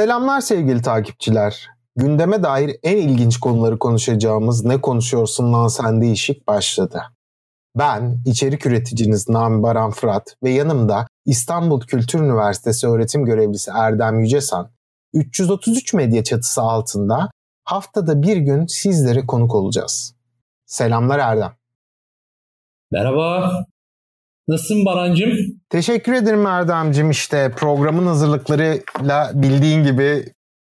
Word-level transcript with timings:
Selamlar 0.00 0.40
sevgili 0.40 0.82
takipçiler. 0.82 1.68
Gündeme 1.96 2.42
dair 2.42 2.76
en 2.82 2.96
ilginç 2.96 3.40
konuları 3.40 3.78
konuşacağımız 3.78 4.64
Ne 4.64 4.80
Konuşuyorsun 4.80 5.52
Lan 5.52 5.68
Sen 5.68 6.00
Değişik 6.00 6.48
başladı. 6.48 7.02
Ben 7.78 8.22
içerik 8.26 8.66
üreticiniz 8.66 9.28
Nami 9.28 9.62
Baran 9.62 9.90
Fırat 9.90 10.36
ve 10.42 10.50
yanımda 10.50 11.06
İstanbul 11.26 11.80
Kültür 11.80 12.20
Üniversitesi 12.20 12.88
öğretim 12.88 13.24
görevlisi 13.24 13.70
Erdem 13.74 14.20
Yücesan 14.20 14.70
333 15.14 15.94
medya 15.94 16.24
çatısı 16.24 16.62
altında 16.62 17.30
haftada 17.64 18.22
bir 18.22 18.36
gün 18.36 18.66
sizlere 18.66 19.26
konuk 19.26 19.54
olacağız. 19.54 20.14
Selamlar 20.66 21.18
Erdem. 21.18 21.52
Merhaba. 22.90 23.50
Nasılsın 24.50 24.84
Barancım? 24.84 25.30
Teşekkür 25.68 26.12
ederim 26.12 26.46
Erdem'cim. 26.46 27.10
İşte 27.10 27.52
programın 27.56 28.06
hazırlıklarıyla 28.06 29.30
bildiğin 29.34 29.84
gibi 29.84 30.24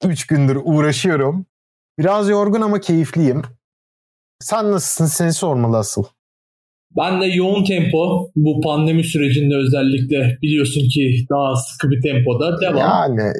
3 0.06 0.28
gündür 0.28 0.58
uğraşıyorum. 0.64 1.46
Biraz 2.00 2.30
yorgun 2.30 2.62
ama 2.62 2.80
keyifliyim. 2.80 3.42
Sen 4.40 4.72
nasılsın? 4.72 5.06
Seni 5.06 5.34
sormalı 5.34 5.78
asıl. 5.78 6.04
Ben 6.98 7.22
de 7.22 7.26
yoğun 7.26 7.64
tempo 7.64 8.30
bu 8.36 8.62
pandemi 8.62 9.04
sürecinde 9.04 9.56
özellikle 9.56 10.38
biliyorsun 10.42 10.90
ki 10.90 11.26
daha 11.30 11.56
sıkı 11.56 11.90
bir 11.92 12.02
tempoda 12.02 12.62
devam. 12.62 12.78
Yani 12.78 13.34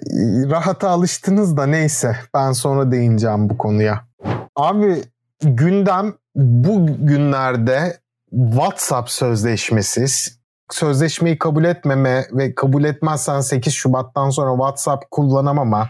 rahata 0.52 0.90
alıştınız 0.90 1.58
da 1.58 1.66
neyse 1.66 2.16
ben 2.34 2.52
sonra 2.52 2.92
değineceğim 2.92 3.50
bu 3.50 3.58
konuya. 3.58 4.08
Abi 4.56 4.96
gündem 5.44 6.14
bu 6.36 6.88
günlerde 7.00 7.98
WhatsApp 8.32 9.10
sözleşmesiz 9.10 10.40
sözleşmeyi 10.72 11.38
kabul 11.38 11.64
etmeme 11.64 12.26
ve 12.32 12.56
kabul 12.56 12.84
etmezsen 12.84 13.42
8 13.42 13.74
Şubat'tan 13.74 14.30
sonra 14.30 14.52
WhatsApp 14.52 15.12
kullanamama 15.12 15.90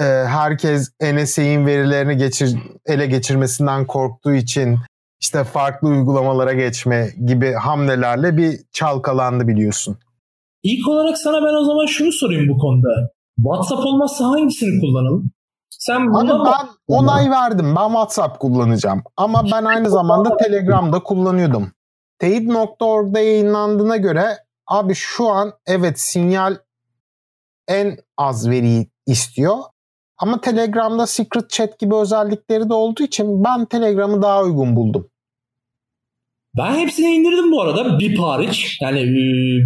e, 0.00 0.04
herkes 0.04 0.90
NSA'in 1.02 1.66
verilerini 1.66 2.16
geçir, 2.16 2.56
ele 2.86 3.06
geçirmesinden 3.06 3.86
korktuğu 3.86 4.34
için 4.34 4.78
işte 5.20 5.44
farklı 5.44 5.88
uygulamalara 5.88 6.52
geçme 6.52 7.10
gibi 7.26 7.52
hamlelerle 7.52 8.36
bir 8.36 8.60
çalkalandı 8.72 9.48
biliyorsun. 9.48 9.98
İlk 10.62 10.88
olarak 10.88 11.18
sana 11.18 11.36
ben 11.36 11.62
o 11.62 11.64
zaman 11.64 11.86
şunu 11.86 12.12
sorayım 12.12 12.48
bu 12.48 12.58
konuda. 12.58 13.10
WhatsApp 13.36 13.86
olmazsa 13.86 14.24
hangisini 14.24 14.80
kullanalım? 14.80 15.30
Sen 15.70 16.12
buna 16.12 16.34
Abi 16.34 16.50
ben 16.50 16.68
onay 16.96 17.30
verdim. 17.30 17.76
Ben 17.76 17.86
WhatsApp 17.88 18.38
kullanacağım. 18.38 19.02
Ama 19.16 19.44
ben 19.52 19.64
aynı 19.64 19.90
zamanda 19.90 20.36
Telegram'da 20.36 21.02
kullanıyordum. 21.02 21.72
Teyit.org'da 22.18 23.18
yayınlandığına 23.20 23.96
göre 23.96 24.38
abi 24.66 24.94
şu 24.94 25.28
an 25.28 25.52
evet 25.66 26.00
sinyal 26.00 26.56
en 27.68 27.96
az 28.16 28.50
veriyi 28.50 28.90
istiyor. 29.06 29.56
Ama 30.18 30.40
Telegram'da 30.40 31.06
secret 31.06 31.50
chat 31.50 31.78
gibi 31.78 31.94
özellikleri 31.94 32.68
de 32.68 32.74
olduğu 32.74 33.02
için 33.02 33.44
ben 33.44 33.64
Telegram'ı 33.64 34.22
daha 34.22 34.42
uygun 34.42 34.76
buldum. 34.76 35.10
Ben 36.58 36.78
hepsini 36.78 37.14
indirdim 37.14 37.52
bu 37.52 37.62
arada. 37.62 37.98
BIP 37.98 38.18
hariç. 38.18 38.78
Yani 38.82 39.00
e, 39.00 39.14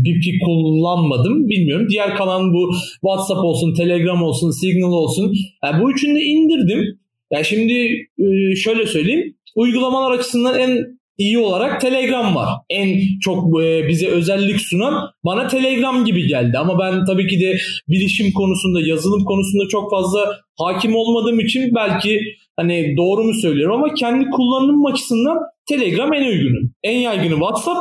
BIP'i 0.05 0.39
kullanmadım. 0.45 1.49
Bilmiyorum. 1.49 1.87
Diğer 1.91 2.17
kalan 2.17 2.53
bu 2.53 2.71
WhatsApp 2.93 3.45
olsun, 3.45 3.75
Telegram 3.75 4.23
olsun, 4.23 4.51
Signal 4.51 4.93
olsun. 4.93 5.33
Yani 5.65 5.83
bu 5.83 5.93
üçünü 5.93 6.15
de 6.15 6.25
indirdim. 6.25 6.99
Yani 7.33 7.45
şimdi 7.45 7.73
e, 8.19 8.57
şöyle 8.57 8.87
söyleyeyim. 8.87 9.37
Uygulamalar 9.57 10.11
açısından 10.19 10.59
en 10.59 10.87
iyi 11.19 11.39
olarak 11.39 11.81
Telegram 11.81 12.35
var. 12.35 12.49
En 12.71 13.01
çok 13.21 13.63
e, 13.63 13.89
bize 13.89 14.07
özellik 14.07 14.61
sunan 14.61 15.11
bana 15.25 15.49
Telegram 15.49 16.05
gibi 16.05 16.27
geldi. 16.27 16.59
Ama 16.59 16.79
ben 16.79 17.05
tabii 17.05 17.27
ki 17.27 17.41
de 17.41 17.57
bilişim 17.89 18.33
konusunda, 18.33 18.81
yazılım 18.81 19.25
konusunda 19.25 19.69
çok 19.69 19.91
fazla 19.91 20.37
hakim 20.59 20.97
olmadığım 20.97 21.41
için 21.41 21.75
belki 21.75 22.21
hani 22.57 22.95
doğru 22.97 23.25
mu 23.25 23.35
söylüyorum 23.35 23.77
ama 23.77 23.95
kendi 23.95 24.31
kullanım 24.31 24.87
açısından 24.87 25.39
Telegram 25.71 26.15
en 26.15 26.25
uygunu. 26.25 26.71
En 26.83 26.99
yaygını 26.99 27.35
WhatsApp. 27.35 27.81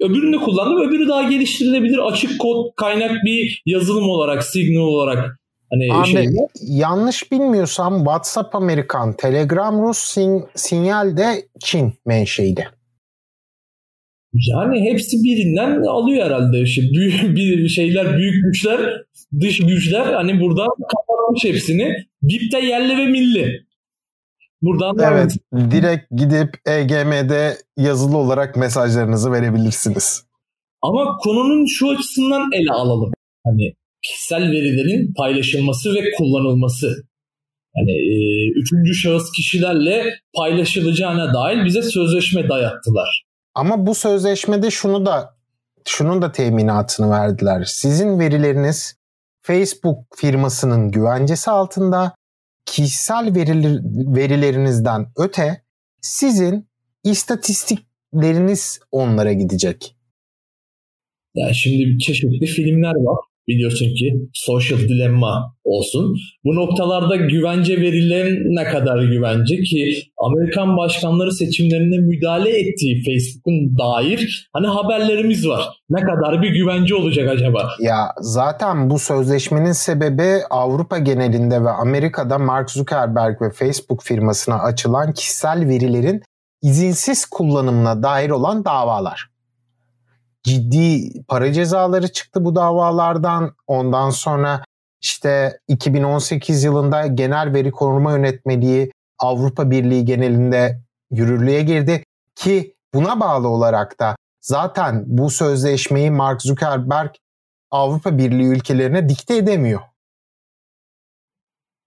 Öbürünü 0.00 0.40
kullandım. 0.40 0.88
Öbürü 0.88 1.08
daha 1.08 1.22
geliştirilebilir. 1.22 1.98
Açık 1.98 2.40
kod 2.40 2.74
kaynak 2.76 3.24
bir 3.24 3.62
yazılım 3.66 4.08
olarak, 4.08 4.44
signal 4.44 4.82
olarak 4.82 5.40
Hani 5.70 5.92
Abi, 5.92 6.08
şey 6.08 6.26
yanlış 6.60 7.32
bilmiyorsam 7.32 7.98
WhatsApp 7.98 8.54
Amerikan, 8.54 9.16
Telegram 9.16 9.82
Rus, 9.82 9.98
sin, 9.98 10.44
Sinyal 10.54 11.16
de 11.16 11.48
Çin 11.60 11.92
menşeiydi. 12.06 12.68
Yani 14.34 14.90
hepsi 14.90 15.16
birinden 15.24 15.82
alıyor 15.82 16.26
herhalde. 16.26 16.60
İşte 16.60 16.82
büyük 16.82 17.22
bir 17.36 17.68
şeyler, 17.68 18.16
büyük 18.18 18.44
güçler, 18.44 19.02
dış 19.40 19.58
güçler 19.58 20.12
hani 20.12 20.40
burada 20.40 20.66
kapatmış 20.66 21.44
hepsini. 21.44 21.94
BIP 22.22 22.52
de 22.52 22.58
yerli 22.58 22.98
ve 22.98 23.06
milli. 23.06 23.66
Buradan 24.62 25.12
evet, 25.12 25.32
da... 25.52 25.70
direkt 25.70 26.10
gidip 26.10 26.50
EGM'de 26.66 27.56
yazılı 27.76 28.16
olarak 28.16 28.56
mesajlarınızı 28.56 29.32
verebilirsiniz. 29.32 30.24
Ama 30.82 31.16
konunun 31.16 31.66
şu 31.66 31.90
açısından 31.90 32.50
ele 32.52 32.72
alalım. 32.72 33.12
Hani 33.44 33.74
kişisel 34.02 34.42
verilerin 34.42 35.14
paylaşılması 35.14 35.94
ve 35.94 36.12
kullanılması. 36.18 36.86
Yani 37.76 37.92
e, 37.92 38.16
üçüncü 38.60 38.94
şahıs 38.94 39.32
kişilerle 39.36 40.04
paylaşılacağına 40.36 41.34
dair 41.34 41.64
bize 41.64 41.82
sözleşme 41.82 42.48
dayattılar. 42.48 43.24
Ama 43.54 43.86
bu 43.86 43.94
sözleşmede 43.94 44.70
şunu 44.70 45.06
da 45.06 45.34
şunun 45.88 46.22
da 46.22 46.32
teminatını 46.32 47.10
verdiler. 47.10 47.64
Sizin 47.66 48.18
verileriniz 48.18 48.96
Facebook 49.42 49.98
firmasının 50.16 50.90
güvencesi 50.90 51.50
altında 51.50 52.14
kişisel 52.70 53.34
veriler, 53.34 53.80
verilerinizden 54.16 55.06
öte 55.16 55.62
sizin 56.00 56.68
istatistikleriniz 57.04 58.80
onlara 58.90 59.32
gidecek. 59.32 59.96
Yani 61.34 61.54
şimdi 61.54 61.98
çeşitli 61.98 62.46
filmler 62.46 62.94
var 62.94 63.29
biliyorsun 63.50 63.94
ki 63.94 64.14
social 64.32 64.78
dilemma 64.78 65.54
olsun. 65.64 66.16
Bu 66.44 66.54
noktalarda 66.54 67.16
güvence 67.16 67.80
verilen 67.80 68.28
ne 68.44 68.64
kadar 68.64 69.02
güvence 69.02 69.56
ki 69.62 70.02
Amerikan 70.18 70.76
başkanları 70.76 71.32
seçimlerine 71.32 71.98
müdahale 71.98 72.50
ettiği 72.50 73.02
Facebook'un 73.04 73.78
dair 73.78 74.48
hani 74.52 74.66
haberlerimiz 74.66 75.48
var. 75.48 75.62
Ne 75.90 76.00
kadar 76.00 76.42
bir 76.42 76.50
güvence 76.50 76.94
olacak 76.94 77.28
acaba? 77.28 77.70
Ya 77.80 78.12
zaten 78.20 78.90
bu 78.90 78.98
sözleşmenin 78.98 79.72
sebebi 79.72 80.30
Avrupa 80.50 80.98
genelinde 80.98 81.62
ve 81.62 81.70
Amerika'da 81.70 82.38
Mark 82.38 82.70
Zuckerberg 82.70 83.42
ve 83.42 83.50
Facebook 83.50 84.02
firmasına 84.02 84.58
açılan 84.58 85.12
kişisel 85.12 85.68
verilerin 85.68 86.22
izinsiz 86.62 87.26
kullanımına 87.26 88.02
dair 88.02 88.30
olan 88.30 88.64
davalar 88.64 89.29
ciddi 90.42 91.12
para 91.28 91.52
cezaları 91.52 92.12
çıktı 92.12 92.44
bu 92.44 92.54
davalardan. 92.54 93.54
Ondan 93.66 94.10
sonra 94.10 94.64
işte 95.02 95.58
2018 95.68 96.64
yılında 96.64 97.06
Genel 97.06 97.54
Veri 97.54 97.70
Koruma 97.70 98.12
Yönetmeliği 98.12 98.90
Avrupa 99.18 99.70
Birliği 99.70 100.04
genelinde 100.04 100.80
yürürlüğe 101.10 101.62
girdi 101.62 102.04
ki 102.36 102.74
buna 102.94 103.20
bağlı 103.20 103.48
olarak 103.48 104.00
da 104.00 104.16
zaten 104.40 105.04
bu 105.06 105.30
sözleşmeyi 105.30 106.10
Mark 106.10 106.42
Zuckerberg 106.42 107.10
Avrupa 107.70 108.18
Birliği 108.18 108.46
ülkelerine 108.46 109.08
dikte 109.08 109.36
edemiyor. 109.36 109.80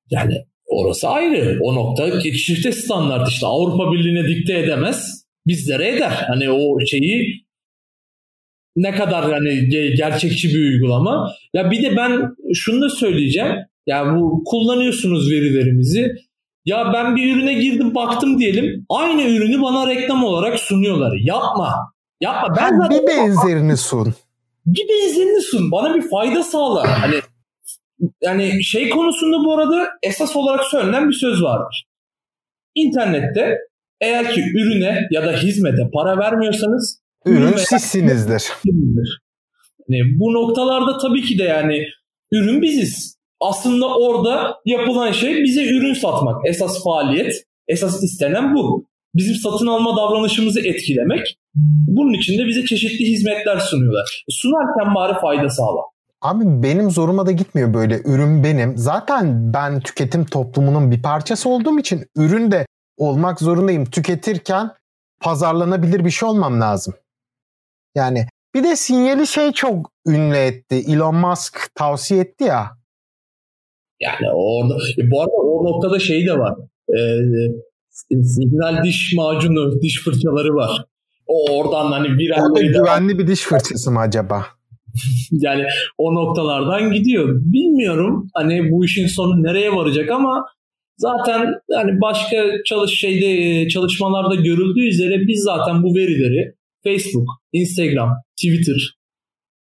Yani 0.09 0.45
orası 0.65 1.09
ayrı. 1.09 1.59
O 1.61 1.75
nokta 1.75 2.21
çifte 2.21 2.71
standart 2.71 3.29
işte 3.29 3.45
Avrupa 3.47 3.91
Birliği'ne 3.91 4.27
dikte 4.27 4.59
edemez. 4.59 5.23
Bizlere 5.47 5.95
eder. 5.97 6.25
Hani 6.27 6.51
o 6.51 6.85
şeyi 6.85 7.45
ne 8.75 8.91
kadar 8.91 9.29
yani 9.29 9.69
gerçekçi 9.97 10.49
bir 10.49 10.71
uygulama. 10.71 11.31
Ya 11.53 11.71
bir 11.71 11.83
de 11.83 11.97
ben 11.97 12.35
şunu 12.53 12.81
da 12.81 12.89
söyleyeceğim. 12.89 13.55
Ya 13.87 14.15
bu 14.15 14.43
kullanıyorsunuz 14.45 15.31
verilerimizi. 15.31 16.15
Ya 16.65 16.93
ben 16.93 17.15
bir 17.15 17.35
ürüne 17.35 17.53
girdim 17.53 17.95
baktım 17.95 18.39
diyelim. 18.39 18.85
Aynı 18.89 19.21
ürünü 19.21 19.61
bana 19.61 19.87
reklam 19.87 20.23
olarak 20.23 20.59
sunuyorlar. 20.59 21.13
Yapma. 21.21 21.75
Yapma. 22.21 22.55
Ben 22.57 22.89
bir 22.89 23.07
benzerini 23.07 23.77
sun. 23.77 24.13
Bir 24.65 24.89
benzerini 24.89 25.41
sun. 25.41 25.71
Bana 25.71 25.95
bir 25.95 26.09
fayda 26.09 26.43
sağla. 26.43 27.01
Hani 27.01 27.15
yani 28.21 28.63
şey 28.63 28.89
konusunda 28.89 29.45
bu 29.45 29.53
arada 29.53 29.89
esas 30.03 30.35
olarak 30.35 30.65
söylenen 30.65 31.09
bir 31.09 31.13
söz 31.13 31.43
vardır. 31.43 31.85
İnternette 32.75 33.57
eğer 34.01 34.31
ki 34.33 34.41
ürüne 34.55 35.07
ya 35.11 35.25
da 35.25 35.31
hizmete 35.31 35.89
para 35.93 36.17
vermiyorsanız 36.17 37.02
Ürün 37.25 37.57
sizsinizdir. 37.57 38.51
Yani 39.89 40.19
bu 40.19 40.33
noktalarda 40.33 40.97
tabii 40.97 41.21
ki 41.21 41.37
de 41.39 41.43
yani 41.43 41.85
ürün 42.31 42.61
biziz. 42.61 43.17
Aslında 43.41 43.97
orada 43.97 44.55
yapılan 44.65 45.11
şey 45.11 45.43
bize 45.43 45.63
ürün 45.63 45.93
satmak. 45.93 46.35
Esas 46.45 46.83
faaliyet, 46.83 47.43
esas 47.67 48.03
istenen 48.03 48.55
bu. 48.55 48.85
Bizim 49.15 49.35
satın 49.35 49.67
alma 49.67 49.97
davranışımızı 49.97 50.59
etkilemek. 50.59 51.37
Bunun 51.87 52.13
için 52.13 52.37
de 52.37 52.47
bize 52.47 52.65
çeşitli 52.65 53.05
hizmetler 53.05 53.59
sunuyorlar. 53.59 54.23
Sunarken 54.29 54.95
bari 54.95 55.13
fayda 55.21 55.49
sağla. 55.49 55.81
Abi 56.21 56.63
benim 56.63 56.91
zoruma 56.91 57.25
da 57.25 57.31
gitmiyor 57.31 57.73
böyle 57.73 58.01
ürün 58.05 58.43
benim. 58.43 58.77
Zaten 58.77 59.53
ben 59.53 59.79
tüketim 59.79 60.25
toplumunun 60.25 60.91
bir 60.91 61.01
parçası 61.01 61.49
olduğum 61.49 61.79
için 61.79 62.05
ürün 62.15 62.51
de 62.51 62.65
olmak 62.97 63.39
zorundayım. 63.39 63.85
Tüketirken 63.85 64.71
pazarlanabilir 65.21 66.05
bir 66.05 66.09
şey 66.09 66.29
olmam 66.29 66.61
lazım. 66.61 66.93
Yani 67.95 68.28
bir 68.56 68.63
de 68.63 68.75
sinyali 68.75 69.28
şey 69.28 69.51
çok 69.51 69.92
ünlü 70.07 70.36
etti. 70.36 70.75
Elon 70.88 71.16
Musk 71.16 71.75
tavsiye 71.75 72.22
etti 72.22 72.44
ya. 72.44 72.72
Yani 74.00 74.31
orada 74.34 74.74
e, 74.98 75.12
bu 75.12 75.22
arada 75.22 75.31
o 75.31 75.66
noktada 75.66 76.00
şey 76.00 76.28
de 76.28 76.40
var. 76.40 76.56
Ee, 76.90 78.24
signal 78.24 78.84
diş 78.84 79.13
macunu, 79.16 79.81
diş 79.81 80.04
fırçaları 80.04 80.56
var. 80.56 80.86
O 81.28 81.57
oradan 81.57 81.92
hani 81.92 82.19
bir 82.19 82.31
O 82.31 82.56
da 82.56 82.62
güvenli 82.62 83.19
bir 83.19 83.28
diş 83.28 83.42
fırçası 83.42 83.92
mı 83.92 84.00
acaba? 84.00 84.45
yani 85.31 85.63
o 85.98 86.16
noktalardan 86.16 86.92
gidiyor. 86.92 87.30
Bilmiyorum 87.30 88.28
hani 88.34 88.72
bu 88.72 88.86
işin 88.86 89.07
sonu 89.07 89.44
nereye 89.44 89.75
varacak 89.75 90.12
ama 90.12 90.45
zaten 90.98 91.54
yani 91.69 92.01
başka 92.01 92.38
çalış 92.66 93.00
şeyde 93.00 93.62
e, 93.62 93.69
çalışmalarda 93.69 94.36
görüldüğü 94.36 94.88
üzere 94.88 95.28
biz 95.28 95.44
zaten 95.44 95.84
bu 95.84 95.95
verileri 95.95 96.54
Facebook, 96.83 97.27
Instagram, 97.53 98.09
Twitter 98.35 99.03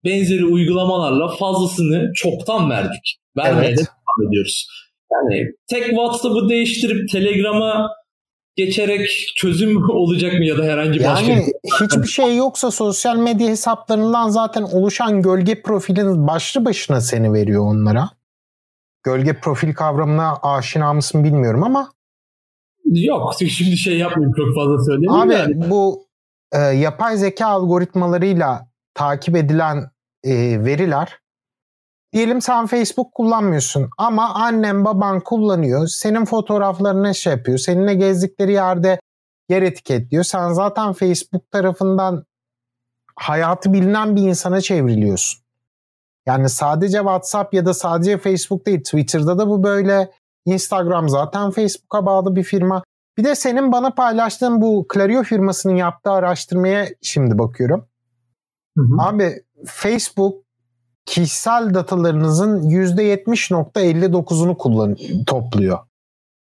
benzeri 0.05 0.45
uygulamalarla 0.45 1.27
fazlasını 1.27 2.11
çoktan 2.15 2.69
verdik. 2.69 3.19
Vermeye 3.37 3.67
evet. 3.67 3.77
de 3.77 3.81
devam 3.81 4.29
ediyoruz. 4.29 4.67
Yani 5.11 5.51
tek 5.69 5.85
WhatsApp'ı 5.85 6.49
değiştirip 6.49 7.09
Telegram'a 7.11 7.89
geçerek 8.55 9.09
çözüm 9.35 9.89
olacak 9.89 10.33
mı 10.33 10.45
ya 10.45 10.57
da 10.57 10.63
herhangi 10.63 11.03
başka 11.03 11.31
yani 11.31 11.45
hiçbir 11.81 12.07
şey 12.07 12.35
yoksa 12.35 12.71
sosyal 12.71 13.17
medya 13.17 13.47
hesaplarından 13.47 14.29
zaten 14.29 14.61
oluşan 14.61 15.21
gölge 15.21 15.61
profilin 15.61 16.27
başlı 16.27 16.65
başına 16.65 17.01
seni 17.01 17.33
veriyor 17.33 17.63
onlara. 17.65 18.09
Gölge 19.03 19.39
profil 19.39 19.73
kavramına 19.73 20.37
aşina 20.41 20.93
mısın 20.93 21.23
bilmiyorum 21.23 21.63
ama 21.63 21.91
Yok 22.85 23.33
şimdi 23.39 23.77
şey 23.77 23.97
yapmayayım 23.97 24.33
çok 24.37 24.55
fazla 24.55 24.83
söyleyeyim. 24.83 25.11
Abi 25.11 25.33
yani. 25.33 25.69
bu 25.69 26.07
e, 26.53 26.59
yapay 26.59 27.17
zeka 27.17 27.45
algoritmalarıyla 27.45 28.67
takip 28.93 29.35
edilen 29.35 29.91
e, 30.23 30.65
veriler 30.65 31.23
Diyelim 32.13 32.41
sen 32.41 32.65
Facebook 32.65 33.13
kullanmıyorsun 33.13 33.89
ama 33.97 34.33
annen 34.33 34.85
baban 34.85 35.19
kullanıyor. 35.19 35.87
Senin 35.87 36.25
fotoğraflarını 36.25 37.15
şey 37.15 37.33
yapıyor. 37.33 37.57
Seninle 37.57 37.93
gezdikleri 37.93 38.51
yerde 38.51 38.99
yer 39.49 39.61
etiketliyor. 39.61 40.23
Sen 40.23 40.53
zaten 40.53 40.93
Facebook 40.93 41.51
tarafından 41.51 42.25
hayatı 43.15 43.73
bilinen 43.73 44.15
bir 44.15 44.21
insana 44.21 44.61
çevriliyorsun. 44.61 45.39
Yani 46.25 46.49
sadece 46.49 46.97
WhatsApp 46.97 47.53
ya 47.53 47.65
da 47.65 47.73
sadece 47.73 48.17
Facebook 48.17 48.65
değil. 48.65 48.83
Twitter'da 48.83 49.37
da 49.37 49.47
bu 49.47 49.63
böyle. 49.63 50.11
Instagram 50.45 51.09
zaten 51.09 51.51
Facebook'a 51.51 52.05
bağlı 52.05 52.35
bir 52.35 52.43
firma. 52.43 52.83
Bir 53.17 53.23
de 53.23 53.35
senin 53.35 53.71
bana 53.71 53.89
paylaştığın 53.89 54.61
bu 54.61 54.87
Clario 54.93 55.23
firmasının 55.23 55.75
yaptığı 55.75 56.11
araştırmaya 56.11 56.87
şimdi 57.01 57.37
bakıyorum. 57.37 57.85
Hı 58.77 58.83
hı. 58.83 58.95
Abi 58.99 59.43
Facebook 59.65 60.43
kişisel 61.05 61.73
datalarınızın 61.73 62.69
%70.59'unu 62.69 64.57
kullan 64.57 64.97
topluyor. 65.25 65.79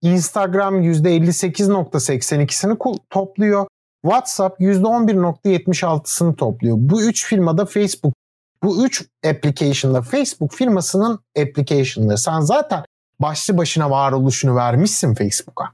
Instagram 0.03 0.83
%58.82'sini 0.83 2.99
topluyor. 3.11 3.67
WhatsApp 4.03 4.61
%11.76'sını 4.61 6.37
topluyor. 6.37 6.77
Bu 6.79 7.03
üç 7.03 7.27
firmada 7.27 7.67
Facebook, 7.67 8.15
bu 8.63 8.87
üç 8.87 9.05
application'da 9.27 10.03
Facebook 10.03 10.53
firmasının 10.53 11.21
application'ları. 11.39 12.19
Sen 12.19 12.41
zaten 12.41 12.85
başlı 13.21 13.59
başına 13.59 13.91
varoluşunu 13.91 14.57
vermişsin 14.57 15.15
Facebook'a. 15.15 15.65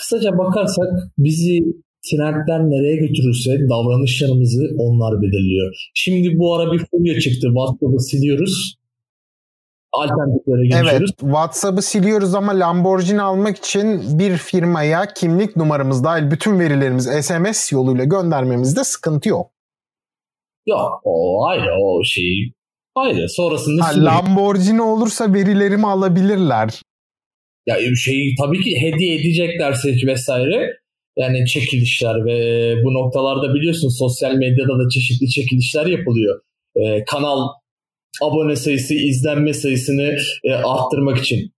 Kısaca 0.00 0.38
bakarsak 0.38 0.88
bizi 1.18 1.60
trendler 2.10 2.60
nereye 2.60 2.96
götürürse 2.96 3.50
davranışlarımızı 3.70 4.62
onlar 4.78 5.22
belirliyor. 5.22 5.74
Şimdi 5.94 6.38
bu 6.38 6.54
ara 6.54 6.72
bir 6.72 6.78
furya 6.90 7.20
çıktı. 7.20 7.46
WhatsApp'ı 7.46 8.00
siliyoruz. 8.00 8.76
Alternatiflere 9.92 10.62
geçiyoruz. 10.62 10.90
Evet 10.92 11.08
WhatsApp'ı 11.20 11.82
siliyoruz 11.82 12.34
ama 12.34 12.58
Lamborghini 12.58 13.22
almak 13.22 13.56
için 13.56 14.18
bir 14.18 14.36
firmaya 14.36 15.06
kimlik 15.14 15.56
numaramız 15.56 16.04
dahil 16.04 16.30
bütün 16.30 16.60
verilerimiz 16.60 17.04
SMS 17.04 17.72
yoluyla 17.72 18.04
göndermemizde 18.04 18.84
sıkıntı 18.84 19.28
yok. 19.28 19.50
Yok 20.66 21.00
o 21.04 21.44
ayrı 21.46 21.70
o 21.82 22.04
şey 22.04 22.52
ayrı 22.94 23.28
sonrasında 23.28 23.84
ha, 23.84 23.90
Lamborghini 23.94 24.82
olursa 24.82 25.34
verilerimi 25.34 25.86
alabilirler. 25.86 26.82
Ya 27.66 27.76
şey 27.96 28.34
tabii 28.38 28.60
ki 28.60 28.80
hediye 28.80 29.14
edeceklerse 29.14 29.96
vesaire 30.06 30.80
yani 31.16 31.46
çekilişler 31.46 32.24
ve 32.24 32.74
bu 32.84 32.94
noktalarda 32.94 33.54
biliyorsun 33.54 33.88
sosyal 33.88 34.34
medyada 34.34 34.78
da 34.78 34.88
çeşitli 34.88 35.28
çekilişler 35.28 35.86
yapılıyor. 35.86 36.40
Ee, 36.76 37.04
kanal 37.04 37.48
abone 38.22 38.56
sayısı, 38.56 38.94
izlenme 38.94 39.54
sayısını 39.54 40.16
e, 40.44 40.52
arttırmak 40.52 41.18
için. 41.18 41.52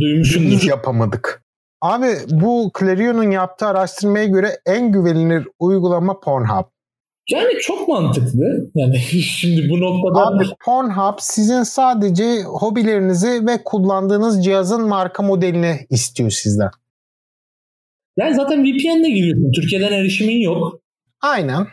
Duymuşsundur. 0.00 0.50
Biz 0.50 0.66
yapamadık. 0.66 1.42
Abi 1.82 2.06
bu 2.30 2.70
Clarion'un 2.78 3.30
yaptığı 3.30 3.66
araştırmaya 3.66 4.24
göre 4.24 4.48
en 4.66 4.92
güvenilir 4.92 5.48
uygulama 5.58 6.20
Pornhub. 6.20 6.73
Yani 7.30 7.52
çok 7.62 7.88
mantıklı. 7.88 8.70
Yani 8.74 8.98
şimdi 9.38 9.70
bu 9.70 9.80
noktada... 9.80 10.26
Abi 10.26 10.44
Pornhub 10.64 11.18
sizin 11.18 11.62
sadece 11.62 12.42
hobilerinizi 12.42 13.46
ve 13.46 13.64
kullandığınız 13.64 14.44
cihazın 14.44 14.88
marka 14.88 15.22
modelini 15.22 15.86
istiyor 15.90 16.30
sizden. 16.30 16.70
Yani 18.16 18.34
zaten 18.34 18.64
VPN'le 18.64 19.14
giriyorsun. 19.14 19.52
Türkiye'den 19.52 19.92
erişimin 19.92 20.40
yok. 20.40 20.80
Aynen. 21.20 21.66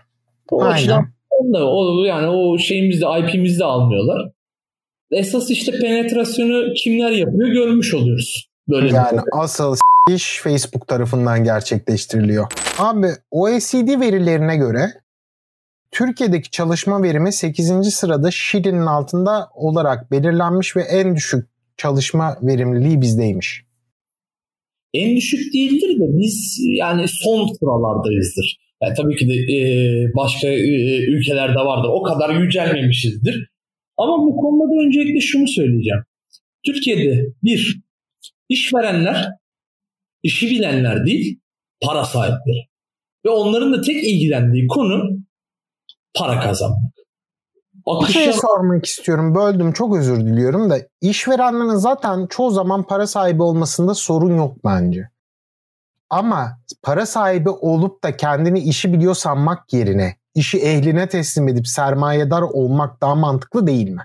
O 0.51 0.63
Aynen. 0.63 1.13
Da, 1.53 1.71
o, 1.71 2.03
yani 2.03 2.27
o 2.27 2.57
şeyimizde 2.57 3.05
IP'mizde 3.19 3.65
almıyorlar. 3.65 4.31
Esas 5.11 5.49
işte 5.49 5.71
penetrasyonu 5.71 6.73
kimler 6.73 7.11
yapıyor 7.11 7.49
görmüş 7.49 7.93
oluyoruz. 7.93 8.49
Böyle 8.69 8.95
yani 8.95 9.19
asıl 9.33 9.75
iş 10.09 10.39
Facebook 10.43 10.87
tarafından 10.87 11.43
gerçekleştiriliyor. 11.43 12.51
Abi 12.79 13.07
OECD 13.31 13.99
verilerine 13.99 14.57
göre 14.57 15.00
Türkiye'deki 15.91 16.51
çalışma 16.51 17.03
verimi 17.03 17.33
8. 17.33 17.93
sırada 17.93 18.31
Şili'nin 18.31 18.85
altında 18.85 19.49
olarak 19.55 20.11
belirlenmiş 20.11 20.75
ve 20.75 20.81
en 20.81 21.15
düşük 21.15 21.49
çalışma 21.77 22.37
verimliliği 22.41 23.01
bizdeymiş 23.01 23.65
en 24.93 25.15
düşük 25.15 25.53
değildir 25.53 25.99
de 25.99 26.05
biz 26.19 26.59
yani 26.77 27.05
son 27.07 27.47
sıralardayızdır. 27.59 28.57
Yani 28.83 28.93
tabii 28.97 29.15
ki 29.15 29.27
de 29.27 29.33
e, 29.33 29.59
başka 30.15 30.47
e, 30.47 31.05
ülkelerde 31.05 31.59
vardır. 31.59 31.89
O 31.91 32.03
kadar 32.03 32.35
yücelmemişizdir. 32.35 33.49
Ama 33.97 34.17
bu 34.17 34.35
konuda 34.35 34.73
da 34.73 34.85
öncelikle 34.85 35.21
şunu 35.21 35.47
söyleyeceğim. 35.47 36.03
Türkiye'de 36.65 37.25
bir, 37.43 37.81
işverenler, 38.49 39.27
işi 40.23 40.49
bilenler 40.49 41.05
değil, 41.05 41.39
para 41.81 42.05
sahipleri. 42.05 42.67
Ve 43.25 43.29
onların 43.29 43.73
da 43.73 43.81
tek 43.81 44.03
ilgilendiği 44.03 44.67
konu 44.67 45.09
para 46.15 46.39
kazanmak. 46.39 46.91
Akışa... 47.85 48.19
Bir 48.19 48.23
şey 48.23 48.33
sormak 48.33 48.85
istiyorum. 48.85 49.35
Böldüm 49.35 49.71
çok 49.71 49.97
özür 49.97 50.19
diliyorum 50.19 50.69
da 50.69 50.77
işverenlerin 51.01 51.75
zaten 51.75 52.27
çoğu 52.27 52.51
zaman 52.51 52.83
para 52.83 53.07
sahibi 53.07 53.43
olmasında 53.43 53.93
sorun 53.93 54.37
yok 54.37 54.57
bence. 54.65 55.09
Ama 56.09 56.59
para 56.83 57.05
sahibi 57.05 57.49
olup 57.49 58.03
da 58.03 58.17
kendini 58.17 58.59
işi 58.59 58.93
biliyor 58.93 59.15
sanmak 59.15 59.73
yerine 59.73 60.15
işi 60.35 60.57
ehline 60.57 61.09
teslim 61.09 61.47
edip 61.47 61.67
sermayedar 61.67 62.41
olmak 62.41 63.01
daha 63.01 63.15
mantıklı 63.15 63.67
değil 63.67 63.89
mi? 63.89 64.01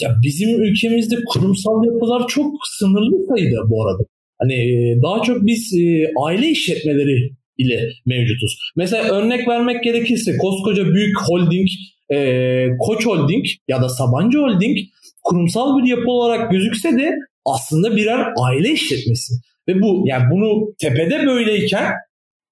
Ya 0.00 0.16
bizim 0.22 0.62
ülkemizde 0.62 1.16
kurumsal 1.28 1.84
yapılar 1.84 2.28
çok 2.28 2.54
sınırlı 2.78 3.26
sayıda 3.28 3.70
bu 3.70 3.86
arada. 3.86 4.02
Hani 4.38 4.54
e, 4.54 5.02
daha 5.02 5.22
çok 5.22 5.46
biz 5.46 5.74
e, 5.74 6.12
aile 6.24 6.48
işletmeleri 6.48 7.30
ile 7.58 7.88
mevcutuz. 8.06 8.58
Mesela 8.76 9.04
örnek 9.04 9.48
vermek 9.48 9.84
gerekirse 9.84 10.36
koskoca 10.36 10.84
büyük 10.84 11.16
holding 11.20 11.68
e, 12.12 12.68
Koç 12.78 13.06
Holding 13.06 13.44
ya 13.68 13.82
da 13.82 13.88
Sabancı 13.88 14.38
Holding 14.38 14.78
kurumsal 15.24 15.78
bir 15.78 15.88
yapı 15.88 16.10
olarak 16.10 16.50
gözükse 16.50 16.98
de 16.98 17.14
aslında 17.44 17.96
birer 17.96 18.32
aile 18.36 18.70
işletmesi. 18.70 19.34
Ve 19.68 19.82
bu 19.82 20.04
yani 20.06 20.24
bunu 20.30 20.74
tepede 20.78 21.26
böyleyken 21.26 21.92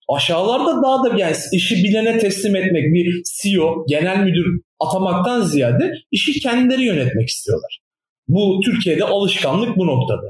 aşağılarda 0.09 0.83
daha 0.83 1.05
da 1.05 1.19
yani 1.19 1.37
işi 1.53 1.85
bilene 1.85 2.19
teslim 2.19 2.57
etmek 2.57 2.95
bir 2.95 3.23
CEO, 3.43 3.85
genel 3.89 4.25
müdür 4.25 4.61
atamaktan 4.81 5.41
ziyade 5.41 5.93
işi 6.11 6.41
kendileri 6.41 6.85
yönetmek 6.85 7.29
istiyorlar. 7.29 7.81
Bu 8.29 8.61
Türkiye'de 8.65 9.05
alışkanlık 9.05 9.77
bu 9.77 9.87
noktada. 9.87 10.27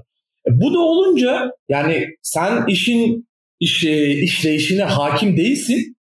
E, 0.48 0.60
bu 0.60 0.74
da 0.74 0.78
olunca 0.78 1.50
yani 1.68 2.06
sen 2.22 2.66
işin 2.66 3.28
iş, 3.60 3.84
işleyişine 3.84 4.84
hakim 4.84 5.36
değilsin 5.36 5.96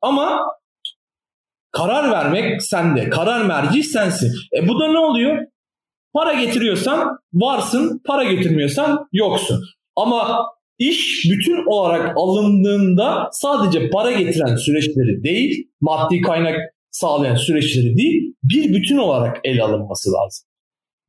ama 0.00 0.40
Karar 1.72 2.10
vermek 2.10 2.62
sende. 2.62 3.08
Karar 3.08 3.44
merci 3.44 3.82
sensin. 3.82 4.32
E 4.56 4.68
bu 4.68 4.80
da 4.80 4.92
ne 4.92 4.98
oluyor? 4.98 5.38
Para 6.12 6.34
getiriyorsan 6.34 7.18
varsın, 7.32 8.02
para 8.06 8.24
getirmiyorsan 8.24 9.08
yoksun. 9.12 9.64
Ama 9.96 10.46
iş 10.78 11.24
bütün 11.30 11.66
olarak 11.66 12.16
alındığında 12.16 13.28
sadece 13.32 13.90
para 13.90 14.12
getiren 14.12 14.56
süreçleri 14.56 15.22
değil, 15.22 15.68
maddi 15.80 16.20
kaynak 16.20 16.56
sağlayan 16.90 17.34
süreçleri 17.34 17.96
değil, 17.96 18.34
bir 18.42 18.74
bütün 18.74 18.98
olarak 18.98 19.40
ele 19.44 19.62
alınması 19.62 20.10
lazım. 20.12 20.49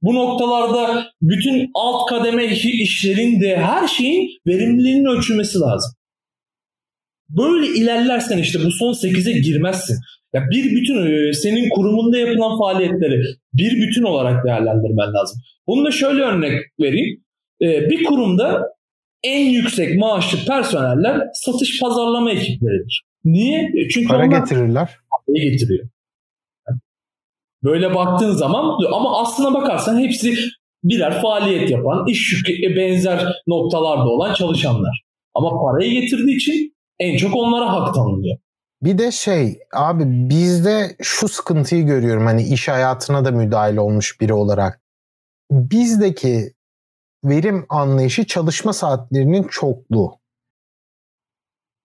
Bu 0.01 0.15
noktalarda 0.15 1.05
bütün 1.22 1.70
alt 1.74 2.10
kademe 2.10 2.46
işlerin 2.46 3.41
de 3.41 3.58
her 3.58 3.88
şeyin 3.88 4.29
verimliliğinin 4.48 5.05
ölçülmesi 5.05 5.60
lazım. 5.60 5.91
Böyle 7.29 7.67
ilerlersen 7.67 8.38
işte 8.38 8.60
bu 8.65 8.72
son 8.72 8.93
8'e 8.93 9.39
girmezsin. 9.39 9.98
Ya 10.34 10.41
bir 10.51 10.63
bütün 10.63 11.05
e, 11.05 11.34
senin 11.34 11.70
kurumunda 11.70 12.17
yapılan 12.17 12.60
faaliyetleri 12.60 13.22
bir 13.53 13.72
bütün 13.72 14.03
olarak 14.03 14.46
değerlendirmen 14.46 15.13
lazım. 15.13 15.41
Bunu 15.67 15.86
da 15.86 15.91
şöyle 15.91 16.22
örnek 16.22 16.62
vereyim. 16.79 17.24
E, 17.62 17.89
bir 17.89 18.03
kurumda 18.03 18.63
en 19.24 19.50
yüksek 19.50 19.98
maaşlı 19.98 20.38
personeller 20.48 21.22
satış 21.34 21.79
pazarlama 21.79 22.31
ekipleridir. 22.31 23.03
Niye? 23.25 23.72
E, 23.75 23.89
çünkü 23.89 24.08
para 24.08 24.25
getirirler. 24.25 24.89
Parayı 25.27 25.51
getiriyor. 25.51 25.88
Böyle 27.63 27.96
baktığın 27.96 28.32
zaman 28.32 28.77
ama 28.94 29.22
aslına 29.22 29.53
bakarsan 29.53 30.00
hepsi 30.00 30.36
birer 30.84 31.22
faaliyet 31.22 31.70
yapan, 31.70 32.08
iş 32.08 32.34
yükü 32.34 32.75
benzer 32.75 33.27
noktalarda 33.48 34.10
olan 34.10 34.34
çalışanlar. 34.34 35.03
Ama 35.34 35.50
parayı 35.63 36.01
getirdiği 36.01 36.36
için 36.36 36.75
en 37.00 37.18
çok 37.18 37.36
onlara 37.36 37.74
hak 37.74 37.96
tanınıyor. 37.96 38.38
Bir 38.82 38.98
de 38.98 39.12
şey 39.12 39.60
abi 39.74 40.03
bizde 40.08 40.96
şu 41.01 41.27
sıkıntıyı 41.27 41.86
görüyorum 41.86 42.25
hani 42.25 42.44
iş 42.44 42.68
hayatına 42.68 43.25
da 43.25 43.32
müdahil 43.32 43.77
olmuş 43.77 44.22
biri 44.22 44.34
olarak. 44.34 44.82
Bizdeki 45.51 46.53
verim 47.24 47.65
anlayışı 47.70 48.25
çalışma 48.25 48.74
saatlerinin 48.74 49.44
çokluğu. 49.44 50.12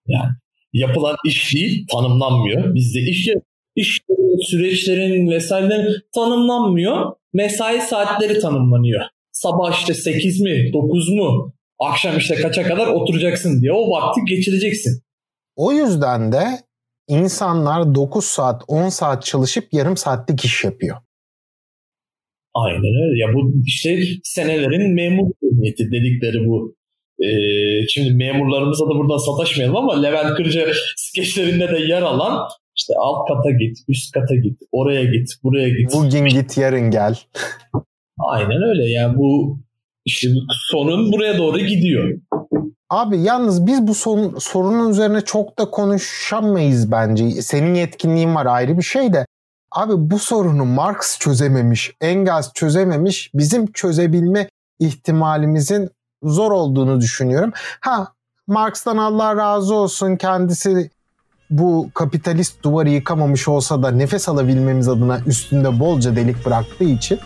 Yani 0.06 0.30
yapılan 0.73 1.16
iş 1.25 1.54
değil 1.54 1.87
tanımlanmıyor. 1.92 2.75
Bizde 2.75 3.00
iş 3.00 3.28
iş 3.76 4.00
süreçlerin 4.42 5.30
vesairelerin 5.30 6.00
tanımlanmıyor. 6.14 7.12
Mesai 7.33 7.80
saatleri 7.80 8.40
tanımlanıyor. 8.40 9.00
Sabah 9.33 9.80
işte 9.80 9.95
8 9.95 10.40
mi 10.40 10.73
9 10.73 11.09
mu 11.09 11.52
akşam 11.78 12.18
işte 12.18 12.35
kaça 12.35 12.62
kadar 12.62 12.87
oturacaksın 12.87 13.62
diye 13.62 13.73
o 13.73 13.90
vakti 13.90 14.21
geçireceksin. 14.28 15.02
O 15.56 15.73
yüzden 15.73 16.33
de 16.33 16.45
insanlar 17.09 17.95
9 17.95 18.25
saat 18.25 18.62
10 18.68 18.88
saat 18.88 19.25
çalışıp 19.25 19.64
yarım 19.73 19.97
saatlik 19.97 20.45
iş 20.45 20.64
yapıyor. 20.64 20.97
Aynen 22.54 22.78
öyle. 23.04 23.21
Ya 23.21 23.35
bu 23.35 23.52
işte 23.66 24.02
senelerin 24.25 24.95
memur 24.95 25.30
niyeti 25.42 25.90
dedikleri 25.92 26.47
bu. 26.47 26.76
Ee, 27.21 27.87
şimdi 27.88 28.14
memurlarımıza 28.14 28.85
da 28.85 28.88
buradan 28.88 29.18
sataşmayalım 29.18 29.76
ama 29.76 30.00
Levent 30.00 30.37
Kırca 30.37 30.66
skeçlerinde 30.97 31.73
de 31.73 31.78
yer 31.78 32.02
alan 32.02 32.49
işte 32.76 32.95
alt 32.99 33.28
kata 33.28 33.50
git, 33.50 33.78
üst 33.88 34.14
kata 34.14 34.35
git, 34.35 34.61
oraya 34.73 35.04
git, 35.04 35.28
buraya 35.42 35.68
git. 35.68 35.92
Bugün 35.92 36.25
git, 36.25 36.59
yarın 36.59 36.90
gel. 36.90 37.18
Aynen 38.18 38.62
öyle. 38.62 38.85
Yani 38.90 39.16
bu 39.18 39.59
işte 40.04 40.28
sorun 40.71 41.12
buraya 41.12 41.38
doğru 41.38 41.59
gidiyor. 41.59 42.18
Abi 42.90 43.21
yalnız 43.21 43.66
biz 43.66 43.87
bu 43.87 43.95
sorun, 43.95 44.38
sorunun 44.38 44.90
üzerine 44.90 45.21
çok 45.21 45.59
da 45.59 45.71
konuşamayız 45.71 46.92
bence. 46.92 47.30
Senin 47.30 47.75
yetkinliğin 47.75 48.35
var 48.35 48.47
ayrı 48.47 48.78
bir 48.78 48.83
şey 48.83 49.12
de. 49.12 49.26
Abi 49.73 49.92
bu 49.97 50.18
sorunu 50.18 50.64
Marx 50.64 51.18
çözememiş, 51.18 51.92
Engels 52.00 52.52
çözememiş. 52.52 53.30
Bizim 53.35 53.73
çözebilme 53.73 54.49
ihtimalimizin 54.78 55.90
zor 56.23 56.52
olduğunu 56.52 57.00
düşünüyorum. 57.00 57.52
Ha 57.80 58.09
Marx'tan 58.47 58.97
Allah 58.97 59.37
razı 59.37 59.75
olsun 59.75 60.16
kendisi 60.16 60.90
bu 61.50 61.90
kapitalist 61.94 62.62
duvarı 62.62 62.90
yıkamamış 62.90 63.48
olsa 63.48 63.82
da 63.82 63.90
nefes 63.90 64.28
alabilmemiz 64.28 64.88
adına 64.88 65.20
üstünde 65.26 65.80
bolca 65.80 66.16
delik 66.16 66.46
bıraktığı 66.46 66.84
için 66.84 67.20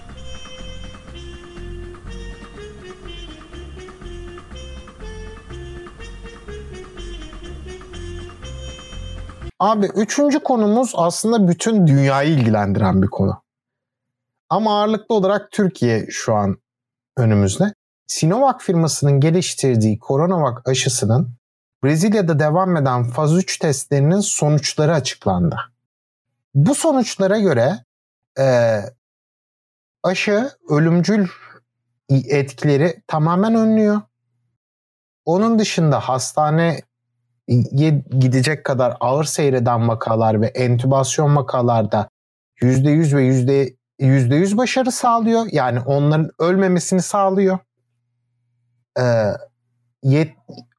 Abi 9.60 9.86
üçüncü 9.86 10.40
konumuz 10.40 10.92
aslında 10.94 11.48
bütün 11.48 11.86
dünyayı 11.86 12.30
ilgilendiren 12.30 13.02
bir 13.02 13.06
konu. 13.06 13.42
Ama 14.48 14.80
ağırlıklı 14.80 15.14
olarak 15.14 15.50
Türkiye 15.52 16.06
şu 16.10 16.34
an 16.34 16.56
önümüzde. 17.16 17.74
Sinovac 18.06 18.56
firmasının 18.60 19.20
geliştirdiği 19.20 19.98
Coronavac 19.98 20.56
aşısının 20.64 21.39
Brezilya'da 21.84 22.38
devam 22.38 22.76
eden 22.76 23.04
faz 23.04 23.37
3 23.37 23.58
testlerinin 23.58 24.20
sonuçları 24.20 24.94
açıklandı. 24.94 25.56
Bu 26.54 26.75
sonuçlara 26.75 27.38
göre 27.38 27.84
e, 28.38 28.78
aşı 30.02 30.50
ölümcül 30.70 31.28
etkileri 32.10 33.02
tamamen 33.06 33.54
önlüyor. 33.54 34.00
Onun 35.25 35.58
dışında 35.58 36.00
hastane 36.00 36.82
gidecek 38.18 38.64
kadar 38.64 38.96
ağır 39.00 39.25
seyreden 39.25 39.88
vakalar 39.88 40.40
ve 40.40 40.46
entübasyon 40.46 41.37
vakalarda 41.37 42.08
%100 42.60 43.16
ve 43.16 43.22
yüzde 43.22 44.37
100 44.37 44.56
başarı 44.56 44.92
sağlıyor. 44.92 45.46
Yani 45.52 45.80
onların 45.80 46.30
ölmemesini 46.38 47.02
sağlıyor. 47.02 47.58
Ee, 48.99 49.32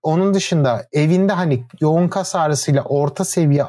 onun 0.04 0.34
dışında 0.34 0.88
evinde 0.92 1.34
hani 1.34 1.64
yoğun 1.80 2.08
kas 2.08 2.36
ağrısıyla 2.36 2.84
orta 2.84 3.26
seviye 3.26 3.64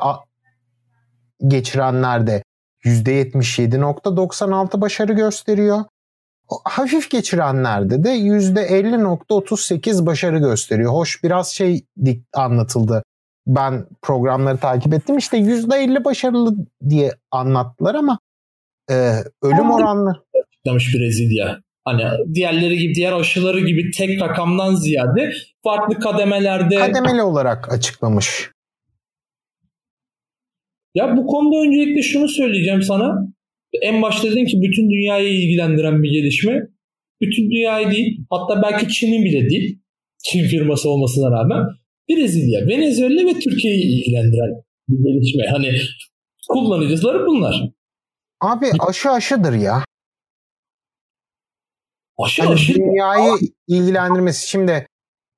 geçirenlerde 1.46 2.42
%77.96 2.84 4.80
başarı 4.80 5.12
gösteriyor. 5.12 5.84
Hafif 6.64 7.10
geçirenlerde 7.10 8.04
de 8.04 8.08
%50.38 8.08 10.06
başarı 10.06 10.38
gösteriyor. 10.38 10.92
Hoş 10.92 11.24
biraz 11.24 11.48
şey 11.48 11.84
anlatıldı. 12.32 13.02
Ben 13.46 13.86
programları 14.02 14.58
takip 14.58 14.94
ettim. 14.94 15.18
İşte 15.18 15.38
%50 15.38 16.04
başarılı 16.04 16.54
diye 16.88 17.12
anlattılar 17.30 17.94
ama 17.94 18.18
e, 18.90 18.94
ölüm 19.42 19.70
oranları... 19.70 20.18
Açıklamış 20.44 20.94
Brezilya. 20.94 21.58
Hani 21.84 22.02
diğerleri 22.34 22.78
gibi 22.78 22.94
diğer 22.94 23.12
aşıları 23.12 23.60
gibi 23.60 23.90
tek 23.90 24.20
rakamdan 24.20 24.74
ziyade 24.74 25.32
farklı 25.64 25.98
kademelerde 25.98 26.76
kademeli 26.76 27.22
olarak 27.22 27.72
açıklamış. 27.72 28.50
Ya 30.94 31.16
bu 31.16 31.26
konuda 31.26 31.68
öncelikle 31.68 32.02
şunu 32.02 32.28
söyleyeceğim 32.28 32.82
sana. 32.82 33.28
En 33.82 34.02
başta 34.02 34.30
dedin 34.30 34.44
ki 34.44 34.62
bütün 34.62 34.90
dünyayı 34.90 35.28
ilgilendiren 35.28 36.02
bir 36.02 36.10
gelişme. 36.10 36.60
Bütün 37.20 37.50
dünyayı 37.50 37.90
değil 37.90 38.20
hatta 38.30 38.62
belki 38.62 38.88
Çin'in 38.88 39.24
bile 39.24 39.50
değil. 39.50 39.78
Çin 40.24 40.44
firması 40.44 40.90
olmasına 40.90 41.30
rağmen 41.30 41.66
Brezilya, 42.10 42.66
Venezuela 42.68 43.26
ve 43.26 43.38
Türkiye'yi 43.38 43.84
ilgilendiren 43.84 44.62
bir 44.88 45.12
gelişme. 45.12 45.44
Hani 45.50 45.72
kullanıcıları 46.48 47.26
bunlar. 47.26 47.70
Abi 48.40 48.66
aşı 48.88 49.10
aşıdır 49.10 49.52
ya. 49.52 49.84
Aşı 52.22 52.42
hani 52.42 52.54
aşı. 52.54 52.74
Dünyayı 52.74 53.32
ilgilendirmesi. 53.68 54.48
Şimdi 54.48 54.86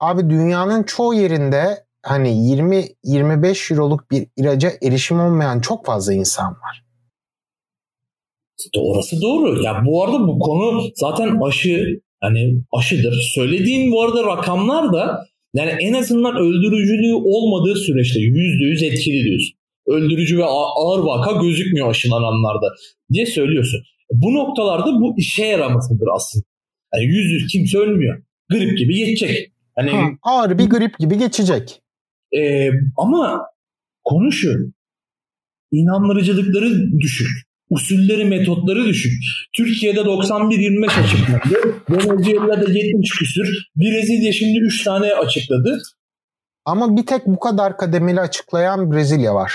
abi 0.00 0.30
dünyanın 0.30 0.82
çoğu 0.82 1.14
yerinde 1.14 1.84
hani 2.02 2.28
20-25 2.28 3.74
euroluk 3.74 4.10
bir 4.10 4.26
ilaca 4.36 4.70
erişim 4.82 5.20
olmayan 5.20 5.60
çok 5.60 5.86
fazla 5.86 6.12
insan 6.12 6.50
var. 6.50 6.84
Orası 8.78 9.22
doğru. 9.22 9.62
Ya 9.62 9.82
bu 9.86 10.04
arada 10.04 10.26
bu 10.26 10.38
konu 10.38 10.82
zaten 10.94 11.40
aşı 11.40 12.00
hani 12.20 12.62
aşıdır. 12.72 13.30
Söylediğin 13.34 13.92
bu 13.92 14.02
arada 14.02 14.24
rakamlar 14.24 14.92
da 14.92 15.26
yani 15.54 15.70
en 15.80 15.92
azından 15.92 16.36
öldürücülüğü 16.36 17.14
olmadığı 17.14 17.76
süreçte 17.76 18.20
%100 18.20 18.86
etkili 18.86 19.24
diyorsun. 19.24 19.54
Öldürücü 19.86 20.38
ve 20.38 20.44
ağır 20.44 20.98
vaka 20.98 21.32
gözükmüyor 21.32 21.90
aşılananlarda 21.90 22.66
diye 23.12 23.26
söylüyorsun. 23.26 23.80
Bu 24.12 24.34
noktalarda 24.34 25.00
bu 25.00 25.14
işe 25.18 25.44
yaramasıdır 25.44 26.06
aslında. 26.14 26.44
Yani 26.94 27.04
yüz 27.04 27.32
yüz 27.32 27.46
kimse 27.52 27.78
ölmüyor. 27.78 28.22
Grip 28.50 28.78
gibi 28.78 28.94
geçecek. 28.94 29.52
Hani, 29.76 29.90
ha, 29.90 30.10
ağır 30.22 30.58
bir 30.58 30.70
grip 30.70 30.98
gibi 30.98 31.18
geçecek. 31.18 31.82
E, 32.36 32.70
ama 32.96 33.46
konu 34.04 34.32
şu. 34.32 34.72
İnandırıcılıkları 35.70 37.00
düşük. 37.00 37.28
Usulleri, 37.70 38.24
metotları 38.24 38.84
düşük. 38.84 39.12
Türkiye'de 39.56 40.00
91-25 40.00 41.04
açıkladı. 41.04 41.74
Venezuela'da 41.90 42.72
70 42.72 43.10
küsür. 43.18 43.68
Brezilya 43.76 44.32
şimdi 44.32 44.58
3 44.58 44.84
tane 44.84 45.14
açıkladı. 45.14 45.82
Ama 46.64 46.96
bir 46.96 47.06
tek 47.06 47.26
bu 47.26 47.38
kadar 47.38 47.76
kademeli 47.76 48.20
açıklayan 48.20 48.92
Brezilya 48.92 49.34
var. 49.34 49.52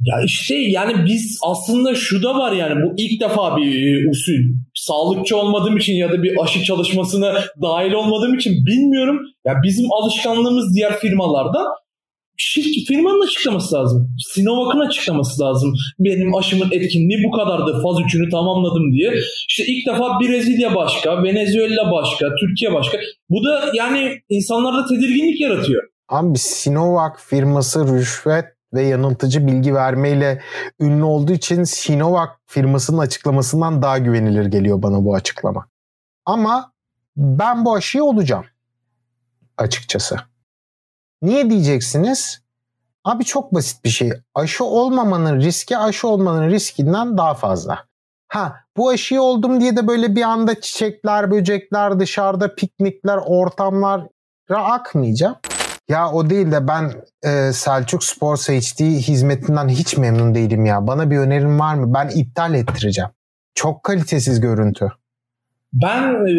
Ya 0.00 0.14
işte 0.24 0.54
yani 0.54 1.06
biz 1.06 1.38
aslında 1.42 1.94
şu 1.94 2.22
da 2.22 2.38
var 2.38 2.52
yani 2.52 2.74
bu 2.82 2.94
ilk 2.96 3.20
defa 3.20 3.56
bir 3.56 3.66
e, 3.66 4.10
usul. 4.10 4.32
Sağlıkçı 4.74 5.36
olmadığım 5.36 5.76
için 5.76 5.94
ya 5.94 6.12
da 6.12 6.22
bir 6.22 6.42
aşı 6.42 6.64
çalışmasına 6.64 7.34
dahil 7.62 7.92
olmadığım 7.92 8.34
için 8.34 8.66
bilmiyorum. 8.66 9.18
Ya 9.46 9.54
bizim 9.62 9.92
alışkanlığımız 9.92 10.76
diğer 10.76 10.98
firmalarda 10.98 11.64
şirket 12.38 12.88
firmanın 12.88 13.26
açıklaması 13.26 13.74
lazım. 13.74 14.08
Sinovac'ın 14.34 14.80
açıklaması 14.80 15.42
lazım. 15.42 15.74
Benim 15.98 16.34
aşımın 16.34 16.70
etkinliği 16.72 17.24
bu 17.24 17.30
kadardı. 17.30 17.72
Faz 17.82 17.96
3'ünü 17.96 18.30
tamamladım 18.30 18.92
diye. 18.92 19.14
İşte 19.48 19.64
ilk 19.66 19.86
defa 19.86 20.20
Brezilya 20.20 20.74
başka, 20.74 21.22
Venezuela 21.22 21.92
başka, 21.92 22.26
Türkiye 22.40 22.72
başka. 22.72 22.98
Bu 23.30 23.44
da 23.44 23.70
yani 23.74 24.20
insanlarda 24.28 24.88
tedirginlik 24.88 25.40
yaratıyor. 25.40 25.82
Abi 26.08 26.38
Sinovac 26.38 27.12
firması 27.30 27.80
rüşvet 27.80 28.57
ve 28.74 28.82
yanıltıcı 28.82 29.46
bilgi 29.46 29.74
vermeyle 29.74 30.42
ünlü 30.80 31.04
olduğu 31.04 31.32
için 31.32 31.64
Sinovac 31.64 32.30
firmasının 32.46 32.98
açıklamasından 32.98 33.82
daha 33.82 33.98
güvenilir 33.98 34.46
geliyor 34.46 34.82
bana 34.82 35.04
bu 35.04 35.14
açıklama. 35.14 35.66
Ama 36.26 36.72
ben 37.16 37.64
bu 37.64 37.74
aşıyı 37.74 38.04
olacağım 38.04 38.44
açıkçası. 39.58 40.16
Niye 41.22 41.50
diyeceksiniz? 41.50 42.42
Abi 43.04 43.24
çok 43.24 43.54
basit 43.54 43.84
bir 43.84 43.88
şey. 43.88 44.12
Aşı 44.34 44.64
olmamanın 44.64 45.40
riski 45.40 45.78
aşı 45.78 46.08
olmanın 46.08 46.50
riskinden 46.50 47.18
daha 47.18 47.34
fazla. 47.34 47.84
Ha 48.28 48.56
bu 48.76 48.88
aşıyı 48.88 49.22
oldum 49.22 49.60
diye 49.60 49.76
de 49.76 49.86
böyle 49.86 50.16
bir 50.16 50.22
anda 50.22 50.60
çiçekler, 50.60 51.30
böcekler, 51.30 52.00
dışarıda 52.00 52.54
piknikler, 52.54 53.18
ortamlara 53.26 54.08
akmayacağım. 54.50 55.36
Ya 55.88 56.12
o 56.12 56.30
değil 56.30 56.52
de 56.52 56.68
ben 56.68 56.92
e, 57.24 57.52
Selçuk 57.52 58.04
Sports 58.04 58.48
HD 58.48 58.80
hizmetinden 58.80 59.68
hiç 59.68 59.96
memnun 59.96 60.34
değilim 60.34 60.66
ya. 60.66 60.86
Bana 60.86 61.10
bir 61.10 61.16
önerin 61.16 61.58
var 61.58 61.74
mı? 61.74 61.94
Ben 61.94 62.08
iptal 62.08 62.54
ettireceğim. 62.54 63.10
Çok 63.54 63.82
kalitesiz 63.82 64.40
görüntü. 64.40 64.88
Ben 65.72 66.26
e, 66.26 66.30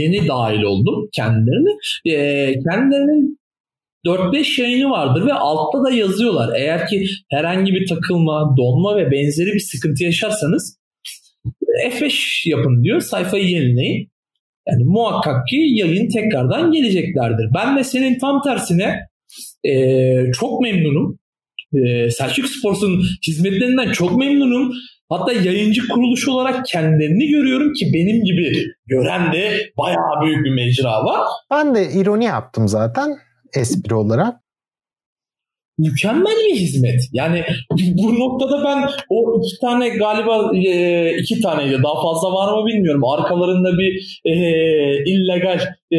yeni 0.00 0.28
dahil 0.28 0.62
oldum 0.62 1.08
kendilerine. 1.12 1.70
E, 2.04 2.52
kendilerinin 2.52 3.38
4-5 4.06 4.60
yayını 4.62 4.90
vardır 4.90 5.26
ve 5.26 5.32
altta 5.32 5.84
da 5.84 5.90
yazıyorlar. 5.90 6.56
Eğer 6.56 6.86
ki 6.86 7.06
herhangi 7.30 7.72
bir 7.72 7.88
takılma, 7.88 8.54
donma 8.56 8.96
ve 8.96 9.10
benzeri 9.10 9.54
bir 9.54 9.60
sıkıntı 9.60 10.04
yaşarsanız 10.04 10.78
F5 11.90 12.48
yapın 12.48 12.84
diyor. 12.84 13.00
Sayfayı 13.00 13.44
yenileyin. 13.44 14.10
Yani 14.70 14.84
muhakkak 14.84 15.48
ki 15.48 15.56
yayın 15.56 16.08
tekrardan 16.08 16.72
geleceklerdir. 16.72 17.48
Ben 17.54 17.76
de 17.76 17.84
senin 17.84 18.18
tam 18.18 18.42
tersine 18.42 19.00
e, 19.64 20.32
çok 20.32 20.60
memnunum. 20.60 21.18
E, 21.72 22.10
Selçuk 22.10 22.46
Sports'un 22.46 23.02
hizmetlerinden 23.26 23.92
çok 23.92 24.16
memnunum. 24.16 24.72
Hatta 25.08 25.32
yayıncı 25.32 25.88
kuruluş 25.88 26.28
olarak 26.28 26.66
kendilerini 26.66 27.28
görüyorum 27.28 27.72
ki 27.72 27.90
benim 27.94 28.24
gibi 28.24 28.66
gören 28.86 29.32
de 29.32 29.70
bayağı 29.78 30.22
büyük 30.22 30.44
bir 30.44 30.50
mecra 30.50 31.04
var. 31.04 31.20
Ben 31.50 31.74
de 31.74 31.92
ironi 31.92 32.24
yaptım 32.24 32.68
zaten 32.68 33.16
espri 33.54 33.94
olarak 33.94 34.36
mükemmel 35.78 36.36
bir 36.48 36.56
hizmet. 36.56 37.00
Yani 37.12 37.44
bu 37.70 38.18
noktada 38.18 38.64
ben 38.64 38.90
o 39.08 39.40
iki 39.44 39.60
tane 39.60 39.88
galiba 39.88 40.56
e, 40.56 41.16
iki 41.18 41.40
taneydi 41.40 41.82
daha 41.82 42.02
fazla 42.02 42.32
var 42.32 42.60
mı 42.60 42.66
bilmiyorum. 42.66 43.04
Arkalarında 43.04 43.78
bir 43.78 44.20
e, 44.24 44.34
illegal 45.04 45.60
e, 45.92 45.98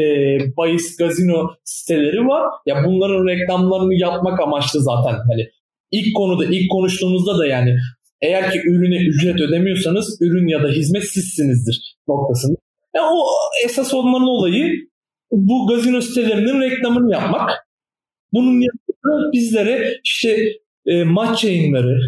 bahis 0.58 0.98
gazino 0.98 1.50
siteleri 1.64 2.28
var. 2.28 2.44
Ya 2.66 2.84
bunların 2.86 3.28
reklamlarını 3.28 3.96
yapmak 3.96 4.42
amaçlı 4.42 4.82
zaten. 4.82 5.16
Hani 5.32 5.50
ilk 5.92 6.16
konuda 6.16 6.46
ilk 6.46 6.72
konuştuğumuzda 6.72 7.38
da 7.38 7.46
yani 7.48 7.76
eğer 8.22 8.52
ki 8.52 8.60
ürüne 8.66 8.98
ücret 8.98 9.42
ödemiyorsanız 9.42 10.18
ürün 10.22 10.48
ya 10.48 10.64
da 10.64 10.68
hizmet 10.68 11.04
sizsinizdir 11.04 11.96
noktasında. 12.08 12.58
Ya 12.96 13.02
o 13.04 13.26
esas 13.66 13.94
olmanın 13.94 14.28
olayı 14.28 14.74
bu 15.32 15.68
gazino 15.68 16.02
sitelerinin 16.02 16.62
reklamını 16.62 17.12
yapmak. 17.12 17.68
Bunun 18.34 18.62
bizlere 19.34 20.00
işte 20.04 20.38
e, 20.86 21.04
maç 21.04 21.44
yayınları, 21.44 22.00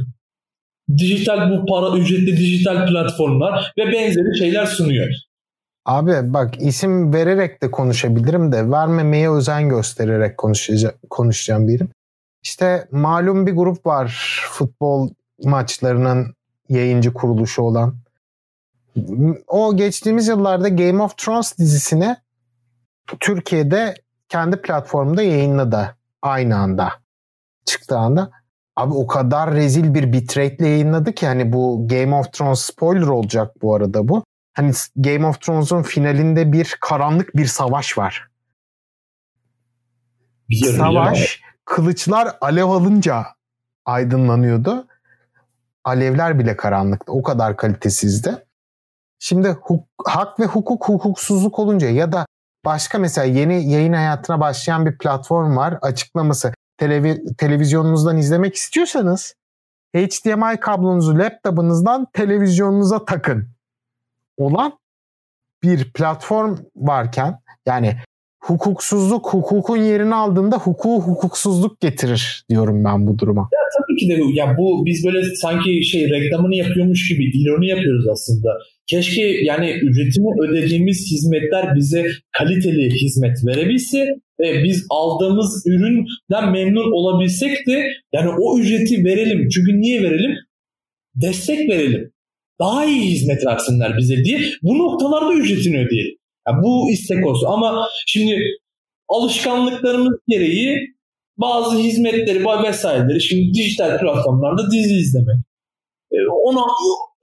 dijital 0.97 1.51
bu 1.51 1.65
para 1.65 1.97
ücretli 1.97 2.37
dijital 2.37 2.87
platformlar 2.87 3.73
ve 3.77 3.91
benzeri 3.91 4.37
şeyler 4.37 4.65
sunuyor. 4.65 5.09
Abi 5.85 6.11
bak 6.23 6.61
isim 6.61 7.13
vererek 7.13 7.63
de 7.63 7.71
konuşabilirim 7.71 8.51
de 8.51 8.71
vermemeye 8.71 9.31
özen 9.31 9.69
göstererek 9.69 10.37
konuşacağım, 10.37 10.95
konuşacağım 11.09 11.67
diyelim. 11.67 11.89
İşte 12.43 12.87
malum 12.91 13.47
bir 13.47 13.51
grup 13.51 13.85
var 13.85 14.39
futbol 14.51 15.09
maçlarının 15.43 16.35
yayıncı 16.69 17.13
kuruluşu 17.13 17.61
olan. 17.61 17.95
O 19.47 19.77
geçtiğimiz 19.77 20.27
yıllarda 20.27 20.69
Game 20.69 21.03
of 21.03 21.17
Thrones 21.17 21.57
dizisine 21.57 22.17
Türkiye'de 23.19 23.95
kendi 24.29 24.61
platformunda 24.61 25.21
yayınladı 25.21 25.95
aynı 26.21 26.57
anda 26.57 26.93
çıktığı 27.65 27.97
anda. 27.97 28.31
Abi 28.75 28.93
o 28.93 29.07
kadar 29.07 29.53
rezil 29.53 29.93
bir 29.93 30.13
bitrate 30.13 30.67
yayınladı 30.67 31.13
ki 31.13 31.27
hani 31.27 31.53
bu 31.53 31.87
Game 31.87 32.15
of 32.15 32.33
Thrones 32.33 32.59
spoiler 32.59 33.07
olacak 33.07 33.61
bu 33.61 33.75
arada 33.75 34.07
bu. 34.07 34.23
Hani 34.53 34.71
Game 34.95 35.27
of 35.27 35.41
Thrones'un 35.41 35.81
finalinde 35.81 36.51
bir 36.51 36.77
karanlık 36.81 37.35
bir 37.35 37.45
savaş 37.45 37.97
var. 37.97 38.27
Biliyorum, 40.49 40.79
savaş 40.79 41.11
biliyorum. 41.13 41.57
kılıçlar 41.65 42.37
alev 42.41 42.65
alınca 42.65 43.25
aydınlanıyordu. 43.85 44.87
Alevler 45.83 46.39
bile 46.39 46.57
karanlıktı. 46.57 47.11
O 47.11 47.23
kadar 47.23 47.57
kalitesizdi. 47.57 48.45
Şimdi 49.19 49.49
huk, 49.49 49.87
hak 50.05 50.39
ve 50.39 50.45
hukuk 50.45 50.87
hukuksuzluk 50.87 51.59
olunca 51.59 51.89
ya 51.89 52.11
da 52.11 52.25
Başka 52.65 52.99
mesela 52.99 53.25
yeni 53.25 53.71
yayın 53.71 53.93
hayatına 53.93 54.39
başlayan 54.39 54.85
bir 54.85 54.97
platform 54.97 55.57
var. 55.57 55.77
Açıklaması 55.81 56.53
televi- 56.77 57.35
televizyonunuzdan 57.37 58.17
izlemek 58.17 58.55
istiyorsanız 58.55 59.35
HDMI 59.95 60.59
kablonuzu 60.59 61.17
laptopunuzdan 61.19 62.07
televizyonunuza 62.13 63.05
takın. 63.05 63.47
Olan 64.37 64.73
bir 65.63 65.91
platform 65.93 66.57
varken 66.75 67.39
yani 67.65 67.95
hukuksuzluk 68.43 69.33
hukukun 69.33 69.77
yerini 69.77 70.15
aldığında 70.15 70.57
hukuku 70.57 71.01
hukuksuzluk 71.01 71.79
getirir 71.79 72.45
diyorum 72.49 72.83
ben 72.85 73.07
bu 73.07 73.19
duruma. 73.19 73.41
Ya 73.41 73.59
tabii 73.77 73.97
ki 73.99 74.09
de 74.09 74.39
ya 74.39 74.57
bu 74.57 74.85
biz 74.85 75.05
böyle 75.05 75.35
sanki 75.35 75.83
şey 75.83 76.09
reklamını 76.09 76.55
yapıyormuş 76.55 77.09
gibi 77.09 77.41
ironi 77.41 77.67
yapıyoruz 77.67 78.07
aslında. 78.07 78.57
Keşke 78.91 79.21
yani 79.21 79.71
ücretini 79.71 80.27
ödediğimiz 80.43 81.11
hizmetler 81.11 81.75
bize 81.75 82.05
kaliteli 82.31 82.89
hizmet 82.89 83.45
verebilse 83.45 84.07
ve 84.39 84.63
biz 84.63 84.85
aldığımız 84.89 85.63
üründen 85.67 86.51
memnun 86.51 86.91
olabilsek 86.91 87.67
de 87.67 87.87
yani 88.13 88.29
o 88.39 88.59
ücreti 88.59 89.05
verelim. 89.05 89.49
Çünkü 89.49 89.81
niye 89.81 90.03
verelim? 90.03 90.35
Destek 91.15 91.69
verelim. 91.69 92.11
Daha 92.59 92.85
iyi 92.85 93.01
hizmet 93.01 93.45
versinler 93.45 93.97
bize 93.97 94.25
diye 94.25 94.39
bu 94.63 94.77
noktalarda 94.77 95.33
ücretini 95.33 95.85
ödeyelim. 95.85 96.17
Yani 96.47 96.63
bu 96.63 96.91
istek 96.91 97.25
olsun 97.25 97.47
ama 97.47 97.87
şimdi 98.07 98.37
alışkanlıklarımız 99.09 100.19
gereği 100.27 100.77
bazı 101.37 101.77
hizmetleri 101.77 102.45
vesaireleri 102.63 103.21
şimdi 103.21 103.53
dijital 103.53 103.99
platformlarda 103.99 104.71
dizi 104.71 104.93
izlemek. 104.93 105.37
E, 106.11 106.17
ona 106.43 106.61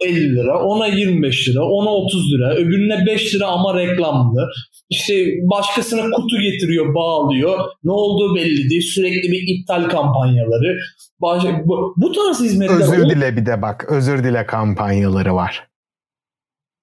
50 0.00 0.36
lira, 0.36 0.62
ona 0.62 0.86
25 0.86 1.48
lira, 1.48 1.64
ona 1.64 1.90
30 1.90 2.32
lira, 2.32 2.54
öbürüne 2.54 3.06
5 3.06 3.34
lira 3.34 3.46
ama 3.46 3.74
reklamlı. 3.74 4.50
İşte 4.90 5.14
başkasına 5.42 6.10
kutu 6.10 6.40
getiriyor, 6.40 6.94
bağlıyor. 6.94 7.58
Ne 7.84 7.92
olduğu 7.92 8.34
belli 8.34 8.70
değil. 8.70 8.82
Sürekli 8.94 9.32
bir 9.32 9.42
iptal 9.46 9.88
kampanyaları. 9.88 10.78
Baş... 11.20 11.44
Bu, 11.64 11.94
bu 11.96 12.12
tarz 12.12 12.40
hizmetler... 12.40 12.76
Özür 12.76 13.06
o... 13.06 13.10
dile 13.10 13.36
bir 13.36 13.46
de 13.46 13.62
bak. 13.62 13.86
Özür 13.90 14.24
dile 14.24 14.46
kampanyaları 14.46 15.34
var. 15.34 15.68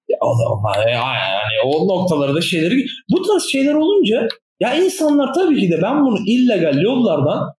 Ya 0.08 0.18
o 0.20 0.34
zaman 0.34 0.88
yani 0.88 1.54
o 1.64 1.88
noktalarda 1.88 2.40
şeyleri... 2.40 2.86
Bu 3.10 3.22
tarz 3.22 3.42
şeyler 3.52 3.74
olunca 3.74 4.28
ya 4.60 4.74
insanlar 4.74 5.34
tabii 5.34 5.60
ki 5.60 5.70
de 5.70 5.82
ben 5.82 6.04
bunu 6.04 6.18
illegal 6.26 6.82
yollardan 6.82 7.55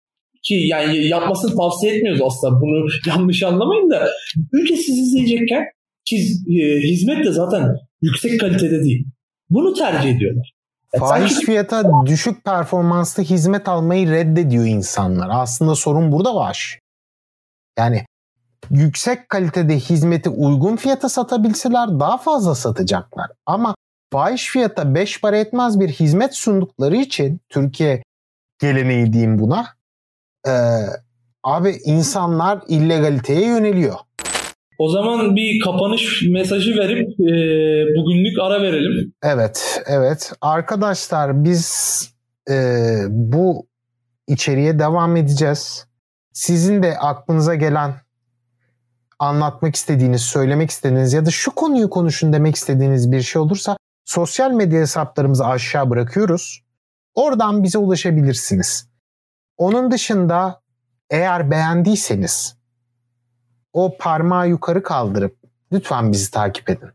ki 0.48 0.54
yani 0.54 1.06
yapmasını 1.06 1.56
tavsiye 1.56 1.94
etmiyoruz 1.94 2.22
aslında 2.24 2.61
bunu 2.61 2.87
yanlış 3.06 3.42
anlamayın 3.42 3.90
da 3.90 4.09
ücretsiz 4.52 4.98
izleyecekken 4.98 5.64
ki 6.04 6.16
e, 6.48 6.80
hizmet 6.82 7.24
de 7.24 7.32
zaten 7.32 7.76
yüksek 8.02 8.40
kalitede 8.40 8.85
değil. 8.85 9.06
Bunu 9.50 9.74
tercih 9.74 10.16
ediyorlar. 10.16 10.52
Yani 10.94 11.00
Fahiş 11.00 11.32
sanki... 11.32 11.46
fiyata 11.46 11.85
düşük 12.06 12.44
performanslı 12.44 13.22
hizmet 13.22 13.68
almayı 13.68 14.11
reddediyor 14.11 14.66
insanlar. 14.66 15.28
Aslında 15.32 15.74
sorun 15.74 16.12
burada 16.12 16.35
var. 16.35 16.78
Yani 17.78 18.04
yüksek 18.70 19.28
kalitede 19.28 19.78
hizmeti 19.78 20.28
uygun 20.28 20.76
fiyata 20.76 21.09
satabilseler 21.09 21.88
daha 22.00 22.18
fazla 22.18 22.54
satacaklar. 22.54 23.26
Ama 23.46 23.74
fahiş 24.12 24.48
fiyata 24.48 24.94
5 24.94 25.20
para 25.20 25.38
etmez 25.38 25.80
bir 25.80 25.88
hizmet 25.88 26.35
sundukları 26.35 26.96
için 26.96 27.40
Türkiye 27.48 28.02
geleneği 28.59 29.12
diyeyim 29.12 29.38
buna 29.38 29.75
e, 30.46 30.52
Abi 31.46 31.76
insanlar 31.85 32.59
illegaliteye 32.68 33.46
yöneliyor. 33.46 33.94
O 34.78 34.88
zaman 34.88 35.37
bir 35.37 35.61
kapanış 35.61 36.22
mesajı 36.32 36.76
verip 36.76 37.09
e, 37.09 37.35
bugünlük 37.96 38.38
ara 38.42 38.62
verelim. 38.62 39.12
Evet, 39.22 39.82
evet. 39.87 40.32
Arkadaşlar 40.40 41.44
biz 41.44 42.00
e, 42.50 42.54
bu 43.09 43.66
içeriye 44.28 44.78
devam 44.78 45.16
edeceğiz. 45.16 45.87
Sizin 46.32 46.82
de 46.82 46.98
aklınıza 46.98 47.54
gelen 47.54 47.94
anlatmak 49.18 49.74
istediğiniz, 49.74 50.22
söylemek 50.22 50.70
istediğiniz 50.70 51.12
ya 51.12 51.26
da 51.26 51.30
şu 51.30 51.50
konuyu 51.50 51.90
konuşun 51.90 52.32
demek 52.32 52.56
istediğiniz 52.56 53.12
bir 53.12 53.22
şey 53.22 53.42
olursa 53.42 53.76
sosyal 54.04 54.50
medya 54.50 54.80
hesaplarımızı 54.80 55.46
aşağı 55.46 55.90
bırakıyoruz. 55.90 56.62
Oradan 57.14 57.62
bize 57.62 57.78
ulaşabilirsiniz. 57.78 58.95
Onun 59.58 59.90
dışında 59.90 60.60
eğer 61.10 61.50
beğendiyseniz 61.50 62.56
o 63.72 63.96
parmağı 63.98 64.48
yukarı 64.48 64.82
kaldırıp 64.82 65.36
lütfen 65.72 66.12
bizi 66.12 66.30
takip 66.30 66.70
edin. 66.70 66.88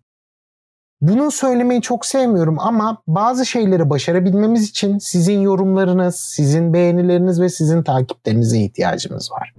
Bunu 1.02 1.32
söylemeyi 1.32 1.82
çok 1.82 2.06
sevmiyorum 2.06 2.60
ama 2.60 3.02
bazı 3.08 3.46
şeyleri 3.46 3.90
başarabilmemiz 3.90 4.70
için 4.70 4.98
sizin 4.98 5.42
yorumlarınız, 5.42 6.16
sizin 6.16 6.74
beğenileriniz 6.74 7.42
ve 7.42 7.50
sizin 7.50 7.84
takiplerinize 7.84 8.60
ihtiyacımız 8.60 9.32
var. 9.32 9.54